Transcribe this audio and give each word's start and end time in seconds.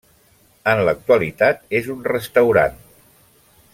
En 0.71 0.79
l'actualitat 0.87 1.61
és 1.81 1.91
un 1.97 2.01
restaurant. 2.15 2.81